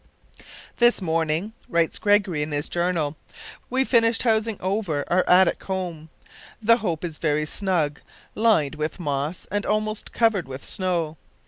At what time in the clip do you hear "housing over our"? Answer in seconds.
4.23-5.23